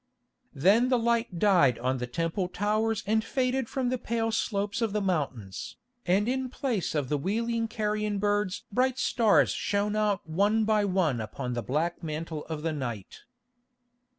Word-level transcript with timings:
Then 0.55 0.89
the 0.89 0.97
light 0.97 1.37
died 1.37 1.77
on 1.77 1.99
the 1.99 2.07
Temple 2.07 2.47
towers 2.47 3.03
and 3.05 3.23
faded 3.23 3.69
from 3.69 3.89
the 3.89 3.99
pale 3.99 4.31
slopes 4.31 4.81
of 4.81 4.93
the 4.93 4.99
mountains, 4.99 5.77
and 6.07 6.27
in 6.27 6.49
place 6.49 6.95
of 6.95 7.07
the 7.07 7.19
wheeling 7.19 7.67
carrion 7.67 8.17
birds 8.17 8.63
bright 8.71 8.97
stars 8.97 9.51
shone 9.51 9.95
out 9.95 10.27
one 10.27 10.65
by 10.65 10.85
one 10.85 11.21
upon 11.21 11.53
the 11.53 11.61
black 11.61 12.01
mantle 12.01 12.45
of 12.45 12.63
the 12.63 12.73
night. 12.73 13.25